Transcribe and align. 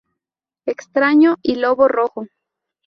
Extraño 0.65 1.37
y 1.43 1.57
Lobo 1.57 1.87
Rojo. 1.87 2.25